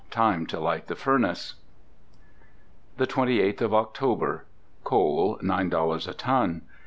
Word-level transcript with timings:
TIME 0.09 0.47
TO 0.47 0.59
LIGHT 0.59 0.87
THE 0.87 0.95
FURNACE 0.95 1.53
The 2.97 3.05
twenty 3.05 3.39
eighth 3.39 3.61
of 3.61 3.71
October. 3.71 4.45
Coal 4.83 5.37
nine 5.43 5.69
dollars 5.69 6.07
a 6.07 6.13
ton. 6.15 6.63